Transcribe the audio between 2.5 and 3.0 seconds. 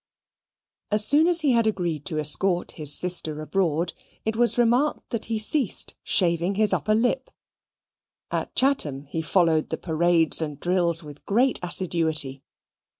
his